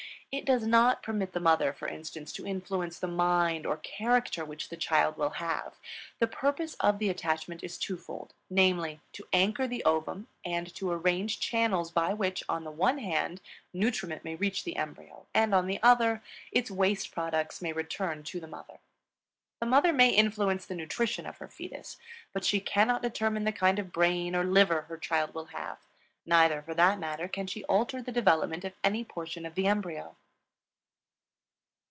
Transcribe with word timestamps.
It 0.33 0.45
does 0.45 0.65
not 0.65 1.03
permit 1.03 1.33
the 1.33 1.41
mother, 1.41 1.73
for 1.73 1.89
instance, 1.89 2.31
to 2.33 2.47
influence 2.47 2.97
the 2.97 3.05
mind 3.07 3.65
or 3.65 3.75
character 3.75 4.45
which 4.45 4.69
the 4.69 4.77
child 4.77 5.17
will 5.17 5.31
have. 5.31 5.73
The 6.19 6.25
purpose 6.27 6.75
of 6.75 6.99
the 6.99 7.09
attachment 7.09 7.63
is 7.65 7.77
twofold, 7.77 8.33
namely, 8.49 9.01
to 9.11 9.27
anchor 9.33 9.67
the 9.67 9.83
ovum, 9.83 10.27
and 10.45 10.73
to 10.75 10.89
arrange 10.89 11.41
channels 11.41 11.91
by 11.91 12.13
which, 12.13 12.43
on 12.47 12.63
the 12.63 12.71
one 12.71 12.99
hand, 12.99 13.41
nutriment 13.73 14.23
may 14.23 14.35
reach 14.35 14.63
the 14.63 14.77
embryo, 14.77 15.25
and, 15.33 15.53
on 15.53 15.67
the 15.67 15.83
other, 15.83 16.23
its 16.53 16.71
waste 16.71 17.11
products 17.11 17.61
may 17.61 17.73
return 17.73 18.23
to 18.23 18.39
the 18.39 18.47
mother. 18.47 18.79
The 19.59 19.65
mother 19.65 19.91
may 19.91 20.11
influence 20.11 20.65
the 20.65 20.75
nutrition 20.75 21.25
of 21.25 21.39
the 21.39 21.49
fetus; 21.49 21.97
but 22.31 22.45
she 22.45 22.61
cannot 22.61 23.01
determine 23.03 23.43
the 23.43 23.51
kind 23.51 23.79
of 23.79 23.91
brain 23.91 24.33
or 24.33 24.45
liver 24.45 24.83
her 24.83 24.97
child 24.97 25.33
will 25.33 25.45
have; 25.47 25.79
neither 26.25 26.61
for 26.61 26.73
that 26.75 26.99
matter 26.99 27.27
can 27.27 27.47
she 27.47 27.63
alter 27.65 28.01
the 28.01 28.11
development 28.13 28.63
of 28.63 28.73
any 28.83 29.03
portion 29.03 29.43
of 29.45 29.55
the 29.55 29.65
embryo. 29.67 30.15